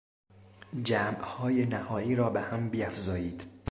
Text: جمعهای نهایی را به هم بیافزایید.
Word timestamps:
جمعهای 0.83 1.65
نهایی 1.65 2.15
را 2.15 2.29
به 2.29 2.41
هم 2.41 2.69
بیافزایید. 2.69 3.43